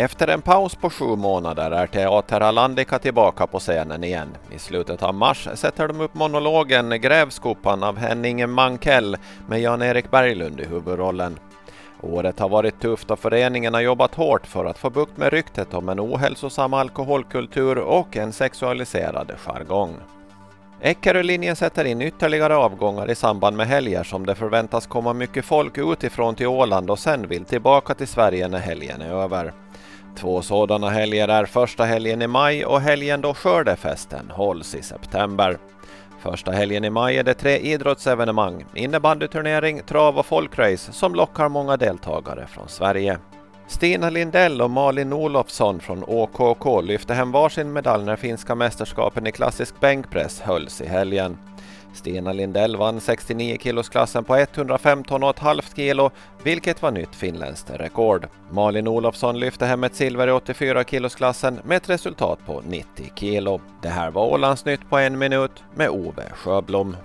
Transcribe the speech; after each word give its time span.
Efter 0.00 0.28
en 0.28 0.42
paus 0.42 0.74
på 0.74 0.90
sju 0.90 1.16
månader 1.16 1.70
är 1.70 1.86
Teater 1.86 2.40
Alandica 2.40 2.98
tillbaka 2.98 3.46
på 3.46 3.58
scenen 3.58 4.04
igen. 4.04 4.28
I 4.50 4.58
slutet 4.58 5.02
av 5.02 5.14
mars 5.14 5.48
sätter 5.54 5.88
de 5.88 6.00
upp 6.00 6.14
monologen 6.14 7.00
Grävskopan 7.00 7.82
av 7.82 7.96
Henning 7.96 8.50
Mankell 8.50 9.16
med 9.48 9.60
Jan-Erik 9.60 10.10
Berglund 10.10 10.60
i 10.60 10.64
huvudrollen. 10.64 11.38
Året 12.00 12.38
har 12.38 12.48
varit 12.48 12.80
tufft 12.80 13.10
och 13.10 13.18
föreningen 13.18 13.74
har 13.74 13.80
jobbat 13.80 14.14
hårt 14.14 14.46
för 14.46 14.64
att 14.64 14.78
få 14.78 14.90
bukt 14.90 15.16
med 15.16 15.32
ryktet 15.32 15.74
om 15.74 15.88
en 15.88 16.00
ohälsosam 16.00 16.74
alkoholkultur 16.74 17.78
och 17.78 18.16
en 18.16 18.32
sexualiserad 18.32 19.32
jargong. 19.46 19.96
Eckerölinjen 20.80 21.56
sätter 21.56 21.84
in 21.84 22.02
ytterligare 22.02 22.56
avgångar 22.56 23.10
i 23.10 23.14
samband 23.14 23.56
med 23.56 23.66
helger 23.66 24.02
som 24.02 24.26
det 24.26 24.34
förväntas 24.34 24.86
komma 24.86 25.12
mycket 25.12 25.44
folk 25.44 25.78
utifrån 25.78 26.34
till 26.34 26.46
Åland 26.46 26.90
och 26.90 26.98
sen 26.98 27.28
vill 27.28 27.44
tillbaka 27.44 27.94
till 27.94 28.08
Sverige 28.08 28.48
när 28.48 28.58
helgen 28.58 29.00
är 29.00 29.10
över. 29.10 29.52
Två 30.16 30.42
sådana 30.42 30.90
helger 30.90 31.28
är 31.28 31.44
första 31.44 31.84
helgen 31.84 32.22
i 32.22 32.26
maj 32.26 32.64
och 32.64 32.80
helgen 32.80 33.20
då 33.20 33.34
skördefesten 33.34 34.30
hålls 34.30 34.74
i 34.74 34.82
september. 34.82 35.58
Första 36.20 36.50
helgen 36.50 36.84
i 36.84 36.90
maj 36.90 37.16
är 37.16 37.24
det 37.24 37.34
tre 37.34 37.58
idrottsevenemang, 37.58 38.64
innebandyturnering, 38.74 39.82
trav 39.82 40.18
och 40.18 40.26
folkrace 40.26 40.92
som 40.92 41.14
lockar 41.14 41.48
många 41.48 41.76
deltagare 41.76 42.46
från 42.46 42.68
Sverige. 42.68 43.18
Stina 43.68 44.10
Lindell 44.10 44.62
och 44.62 44.70
Malin 44.70 45.12
Olofsson 45.12 45.80
från 45.80 46.04
ÅKK 46.04 46.80
lyfte 46.80 47.14
hem 47.14 47.32
varsin 47.32 47.72
medalj 47.72 48.04
när 48.04 48.16
finska 48.16 48.54
mästerskapen 48.54 49.26
i 49.26 49.32
klassisk 49.32 49.80
bänkpress 49.80 50.40
hölls 50.40 50.80
i 50.80 50.86
helgen. 50.86 51.38
Stina 51.94 52.32
Lindell 52.32 52.76
vann 52.76 53.00
69 53.00 53.58
kilosklassen 53.60 54.24
på 54.24 54.36
115,5 54.36 55.76
kilo, 55.76 56.10
vilket 56.42 56.82
var 56.82 56.90
nytt 56.90 57.14
finländskt 57.14 57.70
rekord. 57.70 58.26
Malin 58.50 58.88
Olofsson 58.88 59.40
lyfte 59.40 59.66
hem 59.66 59.84
ett 59.84 59.94
silver 59.94 60.28
i 60.28 60.32
84 60.32 60.84
kilosklassen 60.84 61.60
med 61.64 61.76
ett 61.76 61.90
resultat 61.90 62.38
på 62.46 62.62
90 62.68 63.12
kilo. 63.14 63.60
Det 63.82 63.88
här 63.88 64.10
var 64.10 64.26
Ålandsnytt 64.26 64.90
på 64.90 64.98
en 64.98 65.18
minut 65.18 65.64
med 65.74 65.88
Ove 65.88 66.24
Sjöblom. 66.34 66.96